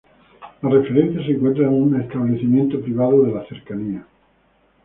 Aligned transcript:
La 0.63 0.69
referencia 0.71 1.23
se 1.23 1.33
encuentra 1.33 1.67
en 1.67 1.73
un 1.73 2.01
establecimiento 2.01 2.81
privado 2.81 3.21
de 3.21 3.33
las 3.33 3.47
cercanías. 3.47 4.07